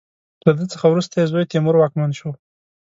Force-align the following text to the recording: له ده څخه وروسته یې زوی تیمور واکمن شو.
له 0.45 0.51
ده 0.57 0.65
څخه 0.73 0.85
وروسته 0.89 1.15
یې 1.17 1.29
زوی 1.31 1.49
تیمور 1.51 1.75
واکمن 1.77 2.11
شو. 2.19 2.29